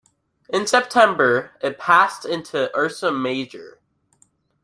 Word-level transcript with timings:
In 0.49 0.65
September 0.65 1.51
it 1.61 1.77
passed 1.77 2.25
into 2.25 2.75
Ursa 2.75 3.11
Major. 3.11 3.79